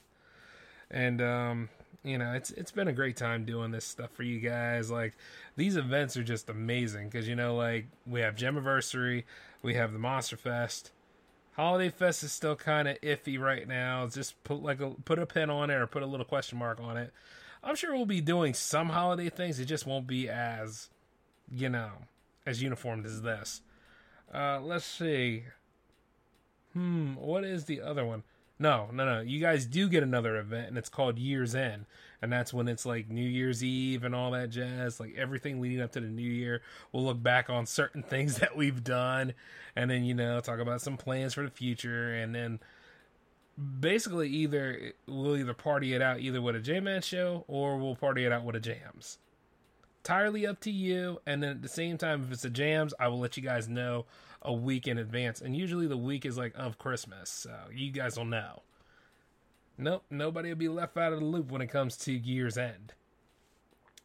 [0.92, 1.70] and um,
[2.04, 4.90] you know, it's it's been a great time doing this stuff for you guys.
[4.90, 5.14] Like
[5.56, 9.24] these events are just amazing because you know, like we have Jamiversary,
[9.62, 10.90] we have the Monster Fest.
[11.54, 14.06] Holiday Fest is still kind of iffy right now.
[14.08, 16.80] Just put like a put a pin on it or put a little question mark
[16.80, 17.12] on it.
[17.64, 19.60] I'm sure we'll be doing some holiday things.
[19.60, 20.88] It just won't be as,
[21.48, 21.92] you know,
[22.44, 23.62] as uniformed as this.
[24.34, 25.44] Uh, let's see.
[26.72, 28.24] Hmm, what is the other one?
[28.62, 29.20] No, no, no.
[29.22, 31.84] You guys do get another event, and it's called Year's End,
[32.22, 35.00] and that's when it's like New Year's Eve and all that jazz.
[35.00, 38.56] Like everything leading up to the new year, we'll look back on certain things that
[38.56, 39.34] we've done,
[39.74, 42.60] and then you know talk about some plans for the future, and then
[43.80, 48.24] basically either we'll either party it out either with a J-Man show or we'll party
[48.24, 49.18] it out with a jams.
[50.04, 51.20] Entirely up to you.
[51.26, 53.68] And then at the same time, if it's a jams, I will let you guys
[53.68, 54.06] know
[54.42, 55.40] a week in advance.
[55.40, 58.62] And usually the week is like of Christmas, so you guys will know.
[59.78, 62.92] Nope, nobody will be left out of the loop when it comes to year's end.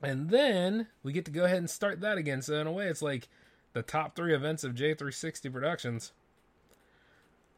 [0.02, 2.42] And then we get to go ahead and start that again.
[2.42, 3.28] So in a way, it's like
[3.74, 6.14] the top three events of J360 Productions.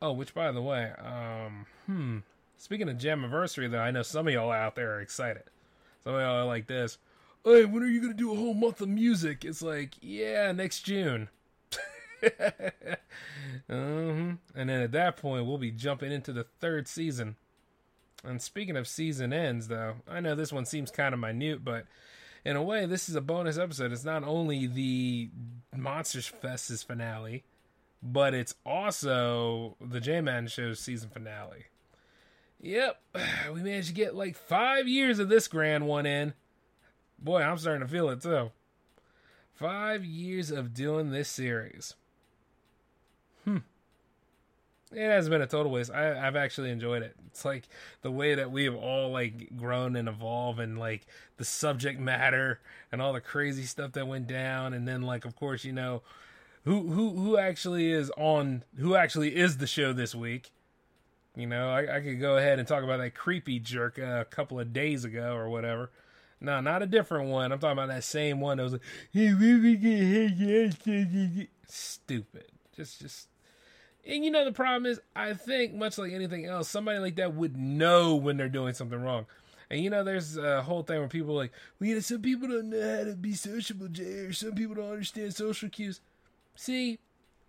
[0.02, 2.18] Oh, which by the way, um, hmm.
[2.58, 5.44] Speaking of Jamiversary, though, I know some of y'all out there are excited.
[6.04, 6.98] Some of y'all are like this.
[7.46, 9.46] Hey, when are you gonna do a whole month of music?
[9.46, 11.30] It's like, yeah, next June.
[12.24, 12.72] Uh-huh.
[13.70, 17.36] And then at that point, we'll be jumping into the third season.
[18.24, 21.86] And speaking of season ends, though, I know this one seems kind of minute, but
[22.44, 23.92] in a way, this is a bonus episode.
[23.92, 25.30] It's not only the
[25.76, 27.44] Monsters Fest's finale,
[28.02, 31.66] but it's also the J Man Show's season finale.
[32.62, 33.02] Yep,
[33.54, 36.34] we managed to get like five years of this grand one in.
[37.18, 38.52] Boy, I'm starting to feel it too.
[39.54, 41.96] Five years of doing this series.
[44.92, 45.92] It has been a total waste.
[45.92, 47.16] I, have actually enjoyed it.
[47.28, 47.66] It's like
[48.02, 51.06] the way that we have all like grown and evolved, and like
[51.38, 52.60] the subject matter
[52.92, 56.02] and all the crazy stuff that went down, and then like of course you know
[56.66, 60.52] who who who actually is on who actually is the show this week.
[61.36, 64.26] You know, I, I could go ahead and talk about that creepy jerk uh, a
[64.26, 65.92] couple of days ago or whatever.
[66.42, 67.52] No, not a different one.
[67.52, 73.29] I'm talking about that same one that was like, "Hey, we get stupid." Just, just,
[74.08, 77.36] and you know the problem is, I think much like anything else, somebody like that
[77.36, 79.26] would know when they're doing something wrong.
[79.70, 82.98] And you know, there's a whole thing where people like, well, some people don't know
[82.98, 86.02] how to be sociable, Jay, or some people don't understand social cues.
[86.56, 87.00] See,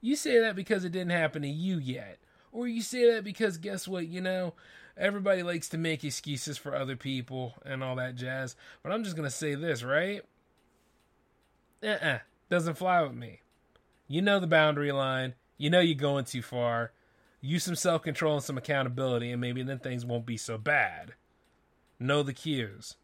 [0.01, 2.19] you say that because it didn't happen to you yet.
[2.53, 4.55] Or you say that because guess what, you know,
[4.97, 8.57] everybody likes to make excuses for other people and all that jazz.
[8.83, 10.23] But I'm just to say this, right?
[11.83, 12.19] Uh-uh.
[12.51, 13.41] Doesn't fly with me.
[14.09, 15.35] You know the boundary line.
[15.61, 16.91] You know you're going too far.
[17.43, 21.13] Use some self-control and some accountability and maybe then things won't be so bad.
[21.99, 22.97] Know the cues.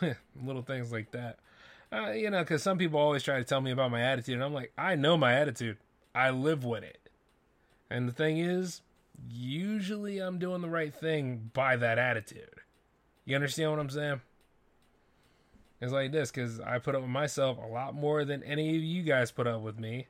[0.44, 1.38] Little things like that.
[1.90, 4.44] Uh, you know, because some people always try to tell me about my attitude, and
[4.44, 5.78] I'm like, I know my attitude.
[6.14, 7.08] I live with it.
[7.88, 8.82] And the thing is,
[9.26, 12.60] usually I'm doing the right thing by that attitude.
[13.24, 14.20] You understand what I'm saying?
[15.80, 18.82] It's like this because I put up with myself a lot more than any of
[18.82, 20.06] you guys put up with me.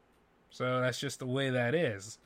[0.51, 2.19] So that's just the way that is.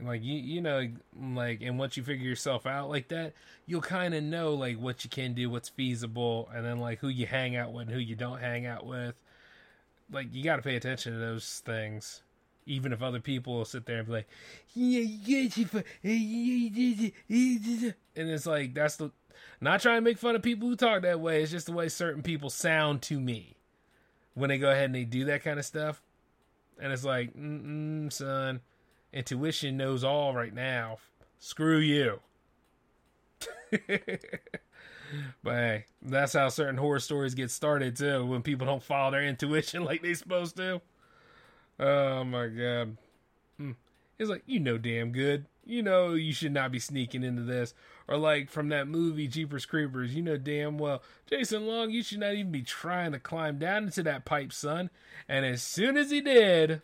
[0.00, 0.88] Like you, you know,
[1.20, 3.34] like, and once you figure yourself out like that,
[3.66, 7.08] you'll kind of know like what you can do, what's feasible, and then like who
[7.08, 9.14] you hang out with and who you don't hang out with.
[10.10, 12.22] Like you got to pay attention to those things,
[12.64, 14.28] even if other people will sit there and be like,
[14.72, 15.48] "Yeah, yeah,"
[18.16, 19.10] and it's like that's the
[19.60, 21.42] not trying to make fun of people who talk that way.
[21.42, 23.56] It's just the way certain people sound to me
[24.34, 26.02] when they go ahead and they do that kind of stuff,
[26.82, 28.60] and it's like, mm son
[29.12, 30.96] Intuition knows all right now.
[31.38, 32.20] Screw you.
[35.42, 39.24] but hey, that's how certain horror stories get started too, when people don't follow their
[39.24, 40.80] intuition like they're supposed to.
[41.78, 42.96] Oh my god.
[43.58, 43.72] Hmm.
[44.18, 45.46] It's like, you know damn good.
[45.64, 47.74] You know you should not be sneaking into this.
[48.08, 52.20] Or like from that movie Jeepers Creepers, you know damn well, Jason Long, you should
[52.20, 54.90] not even be trying to climb down into that pipe, son.
[55.28, 56.82] And as soon as he did,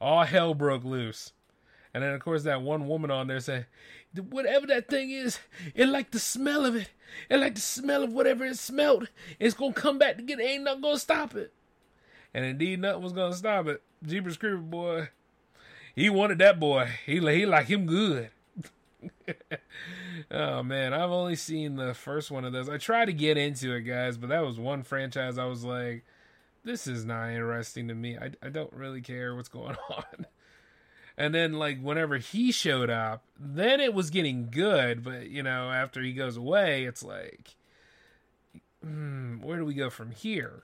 [0.00, 1.32] all hell broke loose.
[1.94, 3.66] And then, of course, that one woman on there said,
[4.30, 5.38] whatever that thing is,
[5.74, 6.88] it like the smell of it.
[7.28, 9.08] It like the smell of whatever it smelled.
[9.38, 10.44] It's to come back to get it.
[10.44, 11.52] Ain't nothing to stop it.
[12.32, 13.82] And indeed, nothing was to stop it.
[14.04, 15.08] Jeepers Creeper boy,
[15.94, 16.88] he wanted that boy.
[17.04, 18.30] He, he like him good.
[20.30, 20.94] oh, man.
[20.94, 22.68] I've only seen the first one of those.
[22.68, 26.04] I tried to get into it, guys, but that was one franchise I was like,
[26.64, 28.16] this is not interesting to me.
[28.16, 30.26] I, I don't really care what's going on.
[31.16, 35.02] And then like whenever he showed up, then it was getting good.
[35.02, 37.56] But you know, after he goes away, it's like,
[38.82, 40.62] hmm, where do we go from here?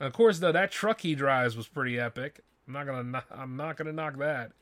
[0.00, 2.40] Of course, though that truck he drives was pretty epic.
[2.66, 4.52] I'm not gonna, I'm not gonna knock that.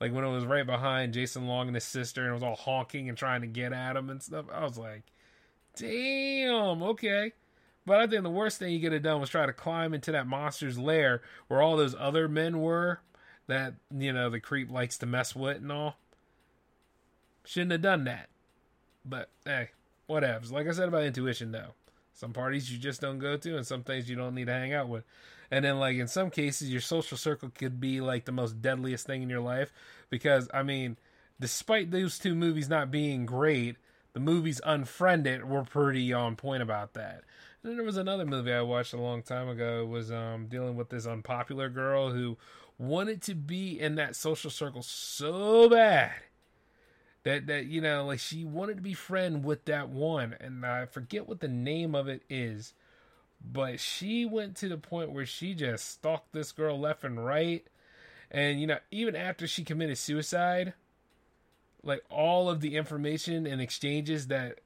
[0.00, 2.56] Like when it was right behind Jason Long and his sister, and it was all
[2.56, 4.46] honking and trying to get at him and stuff.
[4.52, 5.02] I was like,
[5.76, 7.32] damn, okay.
[7.84, 10.12] But I think the worst thing he could have done was try to climb into
[10.12, 13.00] that monster's lair where all those other men were
[13.46, 15.96] that, you know, the creep likes to mess with and all.
[17.44, 18.28] Shouldn't have done that.
[19.06, 19.70] But hey,
[20.08, 20.52] whatevs.
[20.52, 21.72] Like I said about intuition though.
[22.18, 24.72] Some parties you just don't go to and some things you don't need to hang
[24.72, 25.04] out with.
[25.52, 29.06] And then like in some cases your social circle could be like the most deadliest
[29.06, 29.72] thing in your life
[30.10, 30.96] because I mean,
[31.38, 33.76] despite those two movies not being great,
[34.14, 37.22] the movies Unfriended were pretty on point about that.
[37.62, 39.86] And then there was another movie I watched a long time ago.
[39.86, 42.36] Was um, dealing with this unpopular girl who
[42.78, 46.14] wanted to be in that social circle so bad
[47.24, 50.86] that that you know like she wanted to be friend with that one and I
[50.86, 52.74] forget what the name of it is
[53.44, 57.66] but she went to the point where she just stalked this girl left and right
[58.30, 60.74] and you know even after she committed suicide
[61.82, 64.60] like all of the information and exchanges that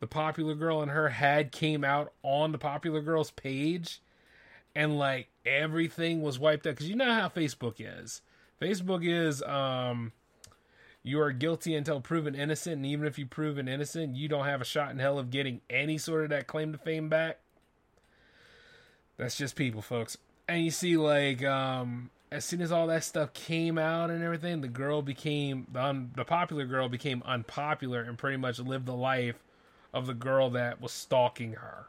[0.00, 4.00] the popular girl and her had came out on the popular girl's page
[4.74, 8.22] and like everything was wiped out because you know how facebook is.
[8.60, 10.12] Facebook is um
[11.02, 14.60] you are guilty until proven innocent and even if you proven innocent you don't have
[14.60, 17.38] a shot in hell of getting any sort of that claim to fame back
[19.16, 20.16] that's just people folks
[20.48, 24.62] and you see like um as soon as all that stuff came out and everything,
[24.62, 28.94] the girl became the, un, the popular girl became unpopular and pretty much lived the
[28.94, 29.44] life
[29.92, 31.88] of the girl that was stalking her.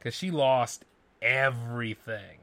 [0.00, 0.84] Cuz she lost
[1.22, 2.38] everything.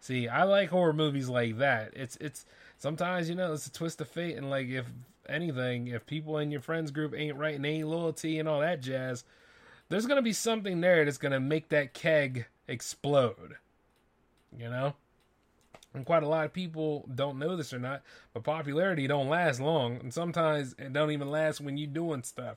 [0.00, 1.92] See, I like horror movies like that.
[1.94, 2.46] It's it's
[2.84, 4.36] sometimes, you know, it's a twist of fate.
[4.36, 4.84] And like if
[5.26, 8.82] anything, if people in your friends group ain't right and ain't loyalty and all that
[8.82, 9.24] jazz,
[9.88, 13.56] there's to be something there that's to make that keg explode
[14.58, 14.94] you know?
[15.94, 19.60] And quite a lot of people don't know this or not but popularity don't last
[19.60, 19.98] long.
[20.00, 22.56] And sometimes it don't even last when you doing stuff.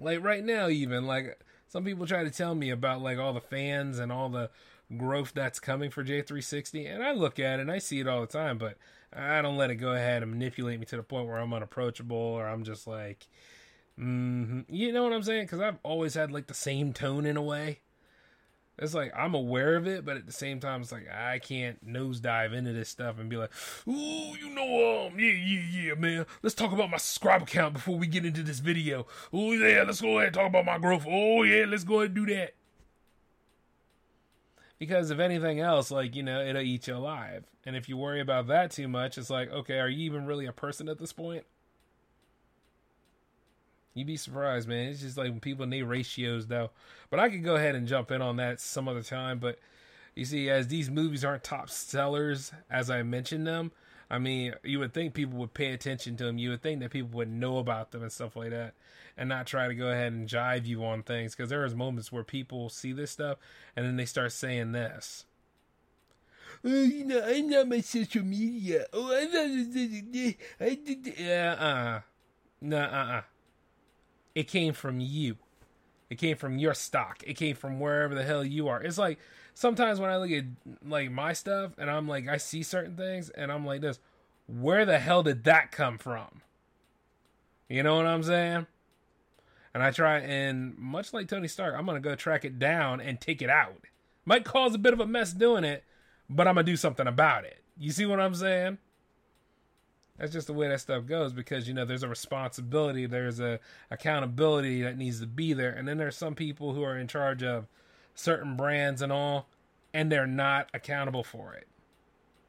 [0.00, 1.38] Like right now even like
[1.68, 4.48] some people try to tell me about like all the fans and all the
[4.96, 8.20] growth that's coming for J360 and I look at it and I see it all
[8.20, 8.76] the time but
[9.12, 12.16] I don't let it go ahead and manipulate me to the point where I'm unapproachable
[12.16, 13.26] or I'm just like
[13.98, 14.60] mm-hmm.
[14.68, 17.42] you know what I'm saying cuz I've always had like the same tone in a
[17.42, 17.80] way
[18.78, 21.84] it's like I'm aware of it, but at the same time, it's like I can't
[21.86, 23.52] nosedive into this stuff and be like,
[23.86, 26.26] "Ooh, you know, um, yeah, yeah, yeah, man.
[26.42, 29.06] Let's talk about my subscriber count before we get into this video.
[29.32, 31.06] Oh yeah, let's go ahead and talk about my growth.
[31.08, 32.54] Oh yeah, let's go ahead and do that."
[34.78, 37.44] Because if anything else, like you know, it'll eat you alive.
[37.64, 40.46] And if you worry about that too much, it's like, okay, are you even really
[40.46, 41.44] a person at this point?
[43.94, 44.88] You'd be surprised, man.
[44.88, 46.70] It's just like when people need ratios, though.
[47.10, 49.38] But I could go ahead and jump in on that some other time.
[49.38, 49.60] But
[50.16, 53.70] you see, as these movies aren't top sellers, as I mentioned them,
[54.10, 56.38] I mean, you would think people would pay attention to them.
[56.38, 58.74] You would think that people would know about them and stuff like that,
[59.16, 61.34] and not try to go ahead and jive you on things.
[61.34, 63.38] Because there is moments where people see this stuff
[63.76, 65.24] and then they start saying this.
[66.64, 68.86] Oh, you know, I'm not my social media.
[68.92, 70.34] Oh, I'm not.
[70.60, 71.14] I did.
[71.18, 72.00] Yeah, uh,
[72.60, 73.22] nah, uh, uh
[74.34, 75.36] it came from you.
[76.10, 77.22] It came from your stock.
[77.26, 78.82] It came from wherever the hell you are.
[78.82, 79.18] It's like
[79.54, 80.44] sometimes when I look at
[80.86, 84.00] like my stuff and I'm like I see certain things and I'm like this,
[84.46, 86.42] where the hell did that come from?
[87.68, 88.66] You know what I'm saying?
[89.72, 93.20] And I try and much like Tony Stark, I'm gonna go track it down and
[93.20, 93.80] take it out.
[94.24, 95.84] Might cause a bit of a mess doing it,
[96.28, 97.62] but I'm gonna do something about it.
[97.78, 98.78] You see what I'm saying?
[100.18, 103.58] That's just the way that stuff goes because you know there's a responsibility, there's a
[103.90, 107.42] accountability that needs to be there, and then there's some people who are in charge
[107.42, 107.66] of
[108.14, 109.48] certain brands and all,
[109.92, 111.66] and they're not accountable for it.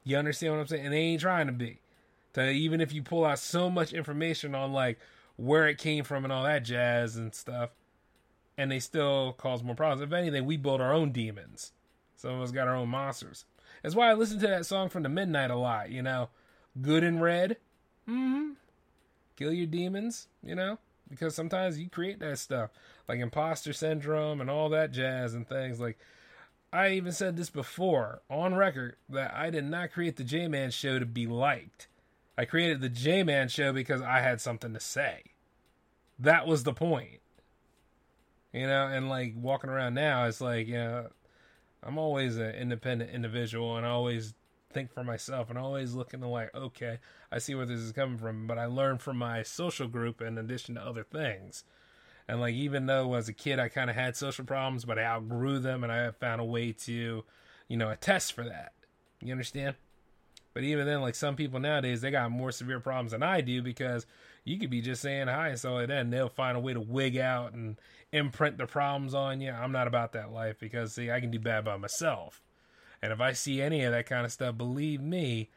[0.04, 0.84] You understand what I'm saying?
[0.84, 1.80] And they ain't trying to be.
[2.34, 4.98] To even if you pull out so much information on like
[5.36, 7.70] where it came from and all that jazz and stuff,
[8.58, 10.02] and they still cause more problems.
[10.02, 11.72] If anything, we build our own demons.
[12.16, 13.44] Some of us got our own monsters.
[13.82, 15.90] That's why I listen to that song from the Midnight a lot.
[15.90, 16.28] You know
[16.80, 17.56] good and red.
[18.08, 18.50] Mm-hmm.
[19.36, 20.78] Kill your demons, you know,
[21.08, 22.70] because sometimes you create that stuff
[23.08, 25.80] like imposter syndrome and all that jazz and things.
[25.80, 25.98] Like
[26.72, 30.70] I even said this before on record that I did not create the J Man
[30.70, 31.88] show to be liked.
[32.36, 35.22] I created the J Man show because I had something to say.
[36.18, 37.20] That was the point.
[38.52, 41.08] You know, and like walking around now, it's like, you know,
[41.82, 44.34] I'm always an independent individual and I always
[44.72, 46.98] think for myself and always looking to like, okay,
[47.30, 50.36] I see where this is coming from, but I learn from my social group in
[50.36, 51.64] addition to other things.
[52.28, 55.04] And like even though as a kid I kind of had social problems, but I
[55.04, 57.24] outgrew them and I found a way to,
[57.68, 58.72] you know, attest for that.
[59.20, 59.76] You understand?
[60.56, 63.60] But even then, like some people nowadays, they got more severe problems than I do
[63.60, 64.06] because
[64.42, 67.18] you could be just saying hi and so and they'll find a way to wig
[67.18, 67.76] out and
[68.10, 69.50] imprint the problems on you.
[69.50, 72.42] I'm not about that life because see, I can do bad by myself.
[73.02, 75.50] And if I see any of that kind of stuff, believe me,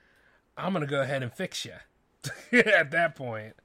[0.57, 1.75] I'm gonna go ahead and fix you
[2.59, 3.55] at that point.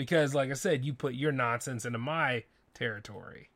[0.00, 3.50] Because like I said, you put your nonsense into my territory.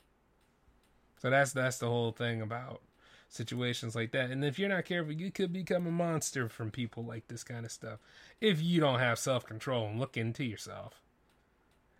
[1.22, 2.82] So that's that's the whole thing about
[3.30, 4.28] situations like that.
[4.28, 7.64] And if you're not careful, you could become a monster from people like this kind
[7.64, 7.98] of stuff.
[8.42, 11.00] If you don't have self control and look into yourself.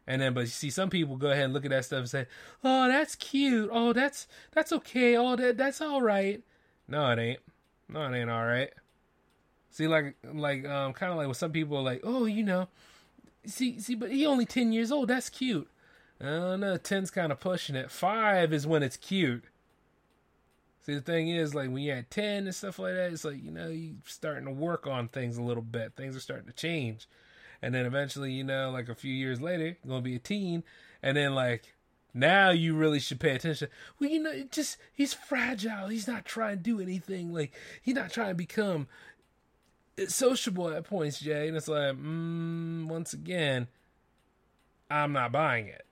[0.07, 2.11] And then, but you see, some people go ahead and look at that stuff and
[2.11, 2.27] say,
[2.63, 3.71] "Oh, that's cute.
[3.73, 5.17] Oh, that's that's okay.
[5.17, 6.43] Oh, that that's all right."
[6.87, 7.41] No, it ain't.
[7.89, 8.75] No, it ain't all right.
[9.71, 12.69] See, like, like, um, kind of like with some people, like, "Oh, you know,
[13.47, 15.09] see, see, but he only ten years old.
[15.09, 15.69] That's cute."
[16.21, 17.91] Oh no, ten's kind of pushing it.
[17.91, 19.45] Five is when it's cute.
[20.81, 23.43] See, the thing is, like when you're at ten and stuff like that, it's like
[23.43, 25.95] you know you're starting to work on things a little bit.
[25.97, 27.09] Things are starting to change,
[27.63, 30.63] and then eventually, you know, like a few years later, you're gonna be a teen,
[31.03, 31.75] and then like
[32.15, 33.69] now you really should pay attention.
[33.99, 35.89] Well, you know, just he's fragile.
[35.89, 37.33] He's not trying to do anything.
[37.33, 38.87] Like he's not trying to become
[40.09, 41.49] sociable at points, Jay.
[41.49, 43.69] And it's like, mm, once again,
[44.91, 45.85] I'm not buying it.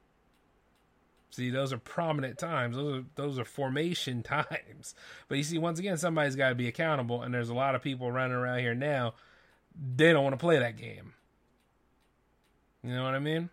[1.31, 2.77] See, those are prominent times.
[2.77, 4.95] Those are those are formation times.
[5.29, 7.83] But you see, once again, somebody's got to be accountable, and there's a lot of
[7.83, 9.15] people running around here now.
[9.75, 11.15] They don't want to play that game.
[12.83, 13.49] You know what I mean?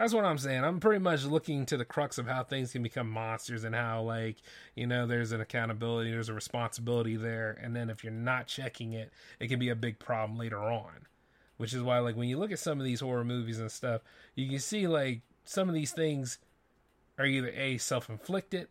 [0.00, 0.64] That's what I'm saying.
[0.64, 4.00] I'm pretty much looking to the crux of how things can become monsters and how,
[4.00, 4.38] like,
[4.74, 8.94] you know, there's an accountability, there's a responsibility there, and then if you're not checking
[8.94, 11.06] it, it can be a big problem later on.
[11.58, 14.00] Which is why, like, when you look at some of these horror movies and stuff,
[14.34, 16.38] you can see, like, some of these things
[17.18, 18.68] are either a self-inflicted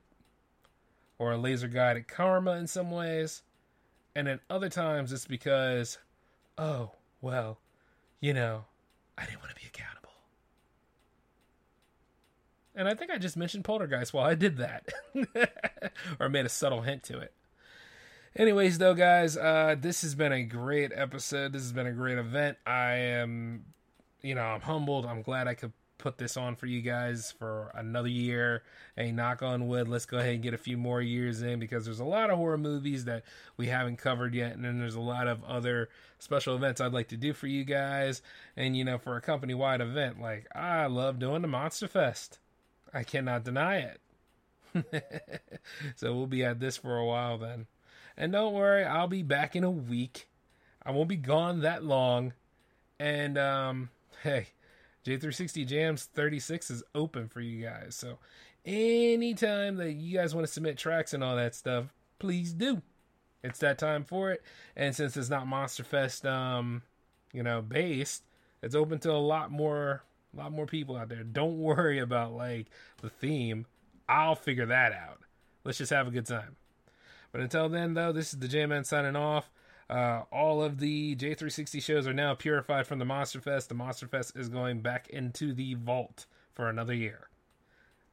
[1.19, 3.43] or a laser guided karma in some ways
[4.15, 5.99] and then other times it's because
[6.57, 6.89] oh
[7.21, 7.59] well
[8.19, 8.65] you know
[9.17, 9.98] i didn't want to be accountable
[12.80, 14.89] and i think i just mentioned poltergeist while i did that
[16.19, 17.34] or made a subtle hint to it
[18.36, 22.17] anyways though guys uh this has been a great episode this has been a great
[22.17, 23.65] event i am
[24.21, 27.71] you know i'm humbled i'm glad i could put this on for you guys for
[27.75, 28.63] another year.
[28.95, 31.86] Hey, knock on wood, let's go ahead and get a few more years in because
[31.86, 33.23] there's a lot of horror movies that
[33.57, 37.09] we haven't covered yet, and then there's a lot of other special events I'd like
[37.09, 38.23] to do for you guys.
[38.57, 42.39] And you know, for a company wide event, like I love doing the Monster Fest.
[42.93, 44.01] I cannot deny it.
[45.95, 47.67] so we'll be at this for a while then.
[48.17, 50.27] And don't worry, I'll be back in a week.
[50.83, 52.33] I won't be gone that long.
[52.99, 53.89] And um
[54.23, 54.47] hey,
[55.05, 57.95] J360 Jams 36 is open for you guys.
[57.95, 58.19] So
[58.65, 62.81] anytime that you guys want to submit tracks and all that stuff, please do.
[63.41, 64.43] It's that time for it.
[64.75, 66.81] And since it's not Monster Fest um,
[67.31, 68.23] you know, based,
[68.61, 70.03] it's open to a lot more
[70.34, 71.23] a lot more people out there.
[71.23, 72.67] Don't worry about like
[73.01, 73.65] the theme.
[74.07, 75.19] I'll figure that out.
[75.63, 76.55] Let's just have a good time.
[77.32, 79.51] But until then though, this is the J Man signing off.
[79.89, 83.69] Uh, all of the J360 shows are now purified from the Monster Fest.
[83.69, 87.30] The Monster Fest is going back into the vault for another year.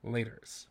[0.03, 0.67] Laters.